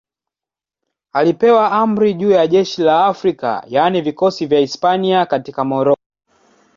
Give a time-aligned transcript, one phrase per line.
[1.11, 5.99] Alipewa amri juu ya jeshi la Afrika, yaani vikosi vya Hispania katika Moroko.